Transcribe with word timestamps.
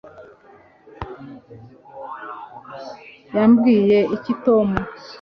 wabwiye 3.35 3.99
iki 4.15 4.33
tom 4.43 4.69